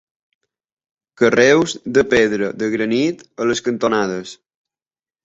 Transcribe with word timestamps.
Carreus 1.21 1.75
de 1.97 2.03
pedra 2.13 2.49
de 2.63 2.71
granit 2.77 3.21
a 3.45 3.47
les 3.51 3.63
cantonades. 3.69 4.33